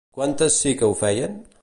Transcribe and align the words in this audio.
Quantes 0.19 0.57
sí 0.63 0.73
que 0.81 0.89
ho 0.91 0.99
feien? 1.05 1.41